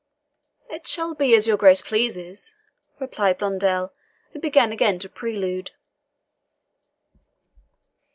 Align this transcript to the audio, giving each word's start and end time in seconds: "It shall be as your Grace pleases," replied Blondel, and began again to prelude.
"It 0.71 0.87
shall 0.87 1.13
be 1.13 1.35
as 1.35 1.45
your 1.45 1.57
Grace 1.57 1.83
pleases," 1.83 2.55
replied 2.99 3.37
Blondel, 3.37 3.93
and 4.33 4.41
began 4.41 4.71
again 4.71 4.97
to 4.97 5.07
prelude. 5.07 5.69